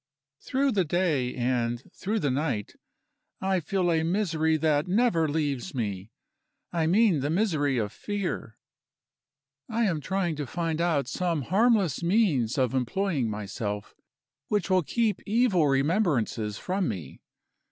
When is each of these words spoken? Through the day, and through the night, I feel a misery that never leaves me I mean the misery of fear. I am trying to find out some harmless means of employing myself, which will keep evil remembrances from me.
Through 0.39 0.71
the 0.71 0.83
day, 0.83 1.35
and 1.35 1.83
through 1.93 2.21
the 2.21 2.31
night, 2.31 2.73
I 3.39 3.59
feel 3.59 3.91
a 3.91 4.01
misery 4.01 4.57
that 4.57 4.87
never 4.87 5.27
leaves 5.27 5.75
me 5.75 6.09
I 6.73 6.87
mean 6.87 7.19
the 7.19 7.29
misery 7.29 7.77
of 7.77 7.91
fear. 7.93 8.57
I 9.69 9.83
am 9.83 10.01
trying 10.01 10.35
to 10.37 10.47
find 10.47 10.81
out 10.81 11.07
some 11.07 11.43
harmless 11.43 12.01
means 12.01 12.57
of 12.57 12.73
employing 12.73 13.29
myself, 13.29 13.93
which 14.47 14.71
will 14.71 14.81
keep 14.81 15.21
evil 15.27 15.67
remembrances 15.67 16.57
from 16.57 16.87
me. 16.87 17.21